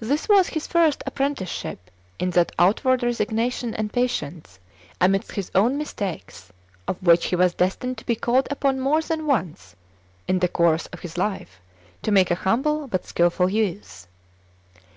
This 0.00 0.28
was 0.28 0.48
his 0.48 0.66
first 0.66 1.04
apprenticeship 1.06 1.88
in 2.18 2.30
that 2.30 2.50
outward 2.58 3.04
resignation 3.04 3.74
and 3.76 3.92
patience, 3.92 4.58
amidst 5.00 5.30
his 5.30 5.52
own 5.54 5.78
mistakes, 5.78 6.50
of 6.88 7.00
which 7.00 7.26
he 7.26 7.36
was 7.36 7.54
destined 7.54 7.96
to 7.98 8.04
be 8.04 8.16
called 8.16 8.48
upon 8.50 8.80
more 8.80 9.02
than 9.02 9.24
once 9.24 9.76
in 10.26 10.40
the 10.40 10.48
course 10.48 10.86
of 10.86 10.98
his 11.02 11.16
life 11.16 11.60
to 12.02 12.10
make 12.10 12.32
a 12.32 12.42
humble 12.42 12.88
but 12.88 13.06
skilful 13.06 13.48
use. 13.48 14.08